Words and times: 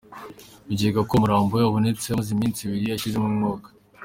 Bikekwa 0.67 1.01
ko 1.07 1.11
umurambo 1.17 1.51
we 1.53 1.61
wabonetse 1.65 2.05
amaze 2.07 2.29
iminsi 2.35 2.59
ibiri 2.61 2.87
ashizemo 2.93 3.27
umwuka. 3.31 3.69